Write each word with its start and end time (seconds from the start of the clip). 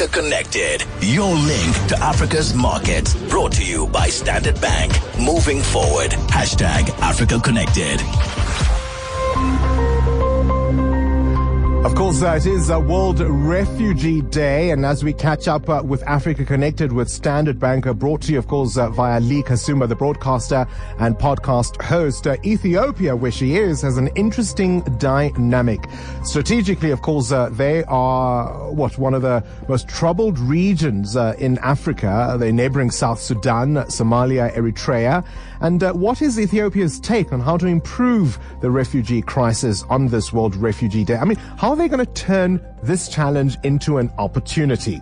Africa 0.00 0.22
Connected, 0.22 0.86
your 1.02 1.34
link 1.34 1.86
to 1.88 1.98
Africa's 1.98 2.54
markets. 2.54 3.12
Brought 3.28 3.52
to 3.52 3.62
you 3.62 3.86
by 3.88 4.08
Standard 4.08 4.58
Bank. 4.58 4.94
Moving 5.18 5.60
forward. 5.60 6.12
Hashtag 6.30 6.88
Africa 7.00 7.38
Connected. 7.38 8.00
Of 11.82 11.94
course, 11.94 12.20
uh, 12.20 12.34
it 12.36 12.44
is 12.44 12.70
uh, 12.70 12.78
World 12.78 13.20
Refugee 13.20 14.20
Day, 14.20 14.70
and 14.70 14.84
as 14.84 15.02
we 15.02 15.14
catch 15.14 15.48
up 15.48 15.66
uh, 15.70 15.80
with 15.82 16.02
Africa 16.02 16.44
Connected 16.44 16.92
with 16.92 17.08
Standard 17.08 17.58
Bank, 17.58 17.86
uh, 17.86 17.94
brought 17.94 18.20
to 18.22 18.32
you, 18.32 18.38
of 18.38 18.48
course, 18.48 18.76
uh, 18.76 18.90
via 18.90 19.18
Lee 19.18 19.42
Kasumba, 19.42 19.88
the 19.88 19.96
broadcaster 19.96 20.66
and 20.98 21.16
podcast 21.16 21.80
host. 21.82 22.26
Uh, 22.26 22.36
Ethiopia, 22.44 23.16
where 23.16 23.32
she 23.32 23.56
is, 23.56 23.80
has 23.80 23.96
an 23.96 24.08
interesting 24.08 24.82
dynamic. 24.98 25.80
Strategically, 26.22 26.90
of 26.90 27.00
course, 27.00 27.32
they 27.52 27.82
are 27.84 28.70
what 28.70 28.98
one 28.98 29.14
of 29.14 29.22
the 29.22 29.42
most 29.66 29.88
troubled 29.88 30.38
regions 30.38 31.16
in 31.16 31.56
Africa. 31.58 32.36
They're 32.38 32.52
neighboring 32.52 32.90
South 32.90 33.20
Sudan, 33.22 33.76
Somalia, 33.86 34.54
Eritrea. 34.54 35.24
And 35.62 35.82
what 35.98 36.22
is 36.22 36.38
Ethiopia's 36.38 37.00
take 37.00 37.32
on 37.32 37.40
how 37.40 37.56
to 37.58 37.66
improve 37.66 38.38
the 38.60 38.70
refugee 38.70 39.22
crisis 39.22 39.82
on 39.90 40.08
this 40.08 40.32
World 40.32 40.56
Refugee 40.56 41.04
Day? 41.04 41.16
I 41.16 41.24
mean, 41.24 41.36
how 41.58 41.69
are 41.70 41.76
they 41.76 41.86
going 41.86 42.04
to 42.04 42.12
turn 42.14 42.60
this 42.82 43.08
challenge 43.08 43.56
into 43.62 43.98
an 43.98 44.10
opportunity? 44.18 45.00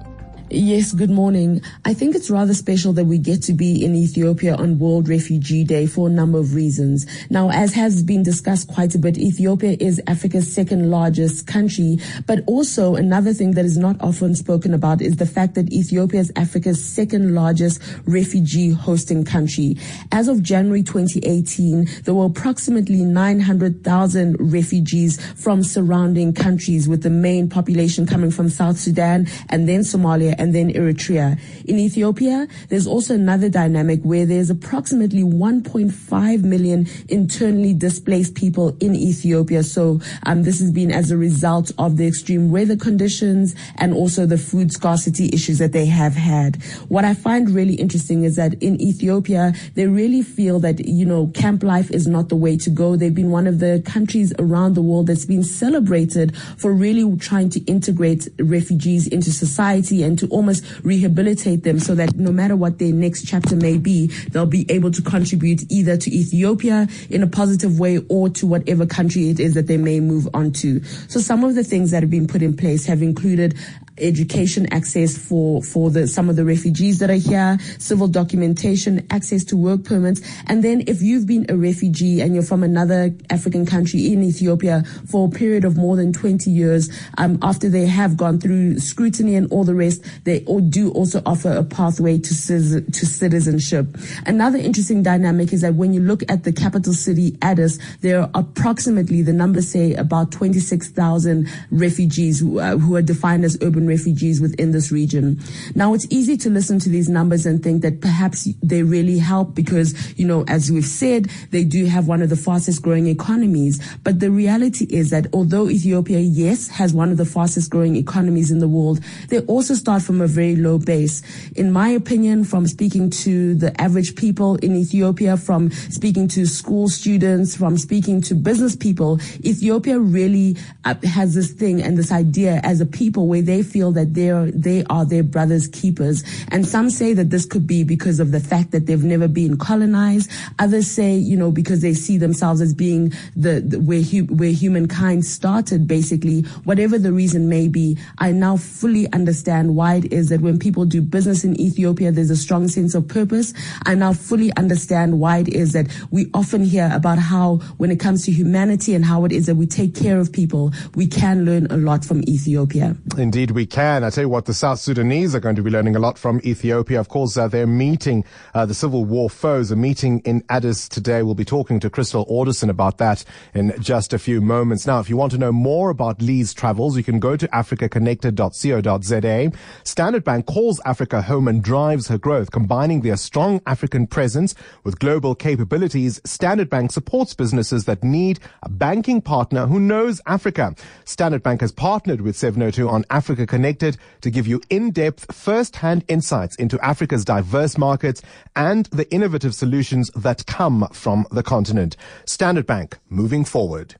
Yes, 0.50 0.92
good 0.92 1.10
morning. 1.10 1.60
I 1.84 1.92
think 1.92 2.14
it's 2.14 2.30
rather 2.30 2.54
special 2.54 2.94
that 2.94 3.04
we 3.04 3.18
get 3.18 3.42
to 3.42 3.52
be 3.52 3.84
in 3.84 3.94
Ethiopia 3.94 4.54
on 4.54 4.78
World 4.78 5.06
Refugee 5.06 5.62
Day 5.62 5.86
for 5.86 6.06
a 6.06 6.10
number 6.10 6.38
of 6.38 6.54
reasons. 6.54 7.04
Now, 7.28 7.50
as 7.50 7.74
has 7.74 8.02
been 8.02 8.22
discussed 8.22 8.66
quite 8.68 8.94
a 8.94 8.98
bit, 8.98 9.18
Ethiopia 9.18 9.76
is 9.78 10.00
Africa's 10.06 10.50
second 10.50 10.90
largest 10.90 11.46
country, 11.46 11.98
but 12.26 12.44
also 12.46 12.94
another 12.94 13.34
thing 13.34 13.50
that 13.52 13.66
is 13.66 13.76
not 13.76 14.00
often 14.00 14.34
spoken 14.34 14.72
about 14.72 15.02
is 15.02 15.16
the 15.16 15.26
fact 15.26 15.54
that 15.54 15.70
Ethiopia 15.70 16.20
is 16.20 16.32
Africa's 16.34 16.82
second 16.82 17.34
largest 17.34 17.82
refugee 18.06 18.70
hosting 18.70 19.26
country. 19.26 19.76
As 20.12 20.28
of 20.28 20.42
January 20.42 20.82
2018, 20.82 21.88
there 22.04 22.14
were 22.14 22.24
approximately 22.24 23.04
900,000 23.04 24.36
refugees 24.40 25.20
from 25.34 25.62
surrounding 25.62 26.32
countries 26.32 26.88
with 26.88 27.02
the 27.02 27.10
main 27.10 27.50
population 27.50 28.06
coming 28.06 28.30
from 28.30 28.48
South 28.48 28.78
Sudan 28.78 29.28
and 29.50 29.68
then 29.68 29.80
Somalia 29.80 30.37
and 30.38 30.54
then 30.54 30.72
Eritrea. 30.72 31.38
In 31.64 31.78
Ethiopia, 31.78 32.48
there's 32.68 32.86
also 32.86 33.14
another 33.14 33.48
dynamic 33.48 34.00
where 34.02 34.24
there's 34.24 34.50
approximately 34.50 35.22
1.5 35.22 36.42
million 36.44 36.86
internally 37.08 37.74
displaced 37.74 38.34
people 38.34 38.76
in 38.80 38.94
Ethiopia. 38.94 39.62
So 39.62 40.00
um, 40.24 40.44
this 40.44 40.60
has 40.60 40.70
been 40.70 40.90
as 40.90 41.10
a 41.10 41.16
result 41.16 41.72
of 41.78 41.96
the 41.96 42.06
extreme 42.06 42.50
weather 42.50 42.76
conditions 42.76 43.54
and 43.76 43.92
also 43.92 44.26
the 44.26 44.38
food 44.38 44.72
scarcity 44.72 45.30
issues 45.32 45.58
that 45.58 45.72
they 45.72 45.86
have 45.86 46.14
had. 46.14 46.62
What 46.88 47.04
I 47.04 47.14
find 47.14 47.50
really 47.50 47.74
interesting 47.74 48.24
is 48.24 48.36
that 48.36 48.54
in 48.62 48.80
Ethiopia, 48.80 49.52
they 49.74 49.86
really 49.86 50.22
feel 50.22 50.60
that, 50.60 50.86
you 50.86 51.04
know, 51.04 51.28
camp 51.34 51.62
life 51.62 51.90
is 51.90 52.06
not 52.06 52.28
the 52.28 52.36
way 52.36 52.56
to 52.58 52.70
go. 52.70 52.96
They've 52.96 53.14
been 53.14 53.30
one 53.30 53.46
of 53.46 53.58
the 53.58 53.82
countries 53.84 54.32
around 54.38 54.74
the 54.74 54.82
world 54.82 55.08
that's 55.08 55.24
been 55.24 55.44
celebrated 55.44 56.36
for 56.56 56.72
really 56.72 57.16
trying 57.16 57.50
to 57.50 57.60
integrate 57.64 58.28
refugees 58.38 59.06
into 59.06 59.32
society 59.32 60.02
and 60.02 60.18
to 60.18 60.27
almost 60.30 60.64
rehabilitate 60.82 61.62
them 61.64 61.78
so 61.78 61.94
that 61.94 62.16
no 62.16 62.32
matter 62.32 62.56
what 62.56 62.78
their 62.78 62.92
next 62.92 63.26
chapter 63.26 63.56
may 63.56 63.78
be, 63.78 64.08
they'll 64.30 64.46
be 64.46 64.66
able 64.70 64.90
to 64.90 65.02
contribute 65.02 65.62
either 65.70 65.96
to 65.96 66.10
Ethiopia 66.10 66.88
in 67.10 67.22
a 67.22 67.26
positive 67.26 67.78
way 67.78 67.98
or 68.08 68.28
to 68.30 68.46
whatever 68.46 68.86
country 68.86 69.30
it 69.30 69.40
is 69.40 69.54
that 69.54 69.66
they 69.66 69.76
may 69.76 70.00
move 70.00 70.28
on 70.34 70.52
to. 70.52 70.82
So 71.08 71.20
some 71.20 71.44
of 71.44 71.54
the 71.54 71.64
things 71.64 71.90
that 71.90 72.02
have 72.02 72.10
been 72.10 72.26
put 72.26 72.42
in 72.42 72.56
place 72.56 72.86
have 72.86 73.02
included 73.02 73.56
education 74.00 74.66
access 74.72 75.16
for, 75.16 75.62
for 75.62 75.90
the, 75.90 76.06
some 76.06 76.28
of 76.28 76.36
the 76.36 76.44
refugees 76.44 76.98
that 76.98 77.10
are 77.10 77.14
here, 77.14 77.58
civil 77.78 78.08
documentation, 78.08 79.06
access 79.10 79.44
to 79.44 79.56
work 79.56 79.84
permits. 79.84 80.20
And 80.46 80.62
then 80.62 80.84
if 80.86 81.02
you've 81.02 81.26
been 81.26 81.46
a 81.48 81.56
refugee 81.56 82.20
and 82.20 82.34
you're 82.34 82.42
from 82.42 82.62
another 82.62 83.14
African 83.30 83.66
country 83.66 84.12
in 84.12 84.22
Ethiopia 84.22 84.84
for 85.10 85.28
a 85.28 85.30
period 85.30 85.64
of 85.64 85.76
more 85.76 85.96
than 85.96 86.12
20 86.12 86.50
years, 86.50 86.90
um, 87.18 87.38
after 87.42 87.68
they 87.68 87.86
have 87.86 88.16
gone 88.16 88.38
through 88.38 88.78
scrutiny 88.78 89.34
and 89.34 89.50
all 89.52 89.64
the 89.64 89.74
rest, 89.74 90.02
they 90.24 90.40
do 90.68 90.90
also 90.92 91.22
offer 91.26 91.52
a 91.52 91.64
pathway 91.64 92.18
to, 92.18 92.28
to 92.28 93.06
citizenship. 93.06 93.86
Another 94.26 94.58
interesting 94.58 95.02
dynamic 95.02 95.52
is 95.52 95.62
that 95.62 95.74
when 95.74 95.92
you 95.92 96.00
look 96.00 96.22
at 96.30 96.44
the 96.44 96.52
capital 96.52 96.92
city, 96.92 97.36
Addis, 97.42 97.78
there 98.00 98.20
are 98.20 98.30
approximately, 98.34 99.22
the 99.22 99.32
numbers 99.32 99.68
say 99.68 99.94
about 99.94 100.30
26,000 100.32 101.48
refugees 101.70 102.40
who, 102.40 102.60
uh, 102.60 102.76
who 102.76 102.94
are 102.96 103.02
defined 103.02 103.44
as 103.44 103.58
urban 103.62 103.86
refugees 103.88 104.40
within 104.40 104.72
this 104.72 104.92
region. 104.92 105.40
Now, 105.74 105.94
it's 105.94 106.06
easy 106.10 106.36
to 106.36 106.50
listen 106.50 106.78
to 106.80 106.88
these 106.88 107.08
numbers 107.08 107.46
and 107.46 107.62
think 107.62 107.82
that 107.82 108.00
perhaps 108.00 108.46
they 108.62 108.82
really 108.82 109.18
help 109.18 109.54
because, 109.54 109.88
you 110.18 110.26
know, 110.26 110.44
as 110.46 110.70
we've 110.70 110.84
said, 110.84 111.26
they 111.50 111.64
do 111.64 111.86
have 111.86 112.06
one 112.06 112.22
of 112.22 112.28
the 112.28 112.36
fastest 112.36 112.82
growing 112.82 113.06
economies. 113.06 113.80
But 114.04 114.20
the 114.20 114.30
reality 114.30 114.86
is 114.90 115.10
that 115.10 115.26
although 115.32 115.68
Ethiopia, 115.68 116.20
yes, 116.20 116.68
has 116.68 116.92
one 116.92 117.10
of 117.10 117.16
the 117.16 117.24
fastest 117.24 117.70
growing 117.70 117.96
economies 117.96 118.50
in 118.50 118.58
the 118.58 118.68
world, 118.68 119.00
they 119.30 119.40
also 119.40 119.74
start 119.74 120.02
from 120.02 120.20
a 120.20 120.26
very 120.26 120.56
low 120.56 120.78
base. 120.78 121.22
In 121.56 121.72
my 121.72 121.88
opinion, 121.88 122.44
from 122.44 122.66
speaking 122.66 123.10
to 123.24 123.54
the 123.54 123.78
average 123.80 124.14
people 124.14 124.56
in 124.56 124.76
Ethiopia, 124.76 125.36
from 125.36 125.70
speaking 125.70 126.28
to 126.28 126.44
school 126.44 126.88
students, 126.88 127.56
from 127.56 127.78
speaking 127.78 128.20
to 128.22 128.34
business 128.34 128.76
people, 128.76 129.18
Ethiopia 129.44 129.98
really 129.98 130.56
uh, 130.84 130.94
has 131.04 131.34
this 131.34 131.52
thing 131.52 131.80
and 131.80 131.96
this 131.96 132.12
idea 132.12 132.60
as 132.64 132.80
a 132.80 132.86
people 132.86 133.28
where 133.28 133.42
they 133.42 133.62
feel 133.62 133.77
feel 133.78 133.92
that 133.92 134.14
they 134.14 134.28
are, 134.28 134.50
they 134.50 134.82
are 134.90 135.04
their 135.04 135.22
brother's 135.22 135.68
keepers. 135.68 136.24
And 136.50 136.66
some 136.66 136.90
say 136.90 137.12
that 137.14 137.30
this 137.30 137.46
could 137.46 137.64
be 137.64 137.84
because 137.84 138.18
of 138.18 138.32
the 138.32 138.40
fact 138.40 138.72
that 138.72 138.86
they've 138.86 139.04
never 139.04 139.28
been 139.28 139.56
colonized. 139.56 140.28
Others 140.58 140.90
say, 140.90 141.14
you 141.14 141.36
know, 141.36 141.52
because 141.52 141.80
they 141.80 141.94
see 141.94 142.18
themselves 142.18 142.60
as 142.60 142.74
being 142.74 143.12
the, 143.36 143.60
the 143.60 143.78
where, 143.78 144.02
hu- 144.02 144.26
where 144.34 144.50
humankind 144.50 145.24
started, 145.24 145.86
basically. 145.86 146.40
Whatever 146.64 146.98
the 146.98 147.12
reason 147.12 147.48
may 147.48 147.68
be, 147.68 147.96
I 148.18 148.32
now 148.32 148.56
fully 148.56 149.06
understand 149.12 149.76
why 149.76 149.94
it 150.02 150.12
is 150.12 150.28
that 150.30 150.40
when 150.40 150.58
people 150.58 150.84
do 150.84 151.00
business 151.00 151.44
in 151.44 151.54
Ethiopia, 151.60 152.10
there's 152.10 152.30
a 152.30 152.36
strong 152.36 152.66
sense 152.66 152.96
of 152.96 153.06
purpose. 153.06 153.54
I 153.86 153.94
now 153.94 154.12
fully 154.12 154.50
understand 154.56 155.20
why 155.20 155.38
it 155.38 155.48
is 155.48 155.72
that 155.74 155.86
we 156.10 156.26
often 156.34 156.64
hear 156.64 156.90
about 156.92 157.18
how 157.18 157.58
when 157.76 157.92
it 157.92 158.00
comes 158.00 158.24
to 158.24 158.32
humanity 158.32 158.92
and 158.96 159.04
how 159.04 159.24
it 159.24 159.30
is 159.30 159.46
that 159.46 159.54
we 159.54 159.66
take 159.66 159.94
care 159.94 160.18
of 160.18 160.32
people, 160.32 160.72
we 160.96 161.06
can 161.06 161.44
learn 161.44 161.66
a 161.70 161.76
lot 161.76 162.04
from 162.04 162.22
Ethiopia. 162.26 162.96
Indeed, 163.16 163.52
we 163.52 163.67
can. 163.68 164.02
I 164.02 164.10
tell 164.10 164.24
you 164.24 164.28
what, 164.28 164.46
the 164.46 164.54
South 164.54 164.80
Sudanese 164.80 165.34
are 165.34 165.40
going 165.40 165.54
to 165.54 165.62
be 165.62 165.70
learning 165.70 165.94
a 165.94 166.00
lot 166.00 166.18
from 166.18 166.40
Ethiopia. 166.44 166.98
Of 166.98 167.08
course, 167.08 167.36
uh, 167.36 167.46
they're 167.46 167.66
meeting 167.66 168.24
uh, 168.54 168.66
the 168.66 168.74
civil 168.74 169.04
war 169.04 169.30
foes. 169.30 169.70
A 169.70 169.76
meeting 169.76 170.20
in 170.20 170.42
Addis 170.48 170.88
today. 170.88 171.22
We'll 171.22 171.34
be 171.34 171.44
talking 171.44 171.78
to 171.80 171.90
Crystal 171.90 172.24
Orderson 172.28 172.70
about 172.70 172.98
that 172.98 173.24
in 173.54 173.74
just 173.80 174.12
a 174.12 174.18
few 174.18 174.40
moments. 174.40 174.86
Now, 174.86 174.98
if 174.98 175.08
you 175.08 175.16
want 175.16 175.32
to 175.32 175.38
know 175.38 175.52
more 175.52 175.90
about 175.90 176.20
Lee's 176.20 176.54
travels, 176.54 176.96
you 176.96 177.04
can 177.04 177.20
go 177.20 177.36
to 177.36 177.46
africaconnected.co.za. 177.48 179.58
Standard 179.84 180.24
Bank 180.24 180.46
calls 180.46 180.80
Africa 180.84 181.22
home 181.22 181.46
and 181.46 181.62
drives 181.62 182.08
her 182.08 182.18
growth, 182.18 182.50
combining 182.50 183.02
their 183.02 183.16
strong 183.16 183.60
African 183.66 184.06
presence 184.06 184.54
with 184.84 184.98
global 184.98 185.34
capabilities. 185.34 186.20
Standard 186.24 186.70
Bank 186.70 186.92
supports 186.92 187.34
businesses 187.34 187.84
that 187.84 188.02
need 188.02 188.40
a 188.62 188.68
banking 188.68 189.20
partner 189.20 189.66
who 189.66 189.78
knows 189.78 190.20
Africa. 190.26 190.74
Standard 191.04 191.42
Bank 191.42 191.60
has 191.60 191.72
partnered 191.72 192.20
with 192.20 192.36
702 192.36 192.88
on 192.88 193.04
Africa 193.10 193.46
Connected 193.58 193.96
to 194.20 194.30
give 194.30 194.46
you 194.46 194.60
in-depth, 194.70 195.34
first-hand 195.34 196.04
insights 196.06 196.54
into 196.54 196.78
Africa's 196.78 197.24
diverse 197.24 197.76
markets 197.76 198.22
and 198.54 198.86
the 198.92 199.12
innovative 199.12 199.52
solutions 199.52 200.12
that 200.14 200.46
come 200.46 200.86
from 200.92 201.26
the 201.32 201.42
continent. 201.42 201.96
Standard 202.24 202.66
Bank, 202.66 202.98
moving 203.08 203.44
forward. 203.44 203.96